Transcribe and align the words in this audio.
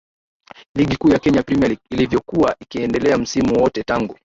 league 0.75 0.97
kuu 0.97 1.09
ya 1.09 1.19
kenya 1.19 1.43
premier 1.43 1.67
league 1.69 1.83
ilivyokuwa 1.89 2.55
ikiendelea 2.59 3.17
msimu 3.17 3.63
wote 3.63 3.83
tangu 3.83 4.17